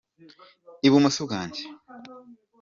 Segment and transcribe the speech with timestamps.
[0.87, 1.63] ibumoso bwanjye.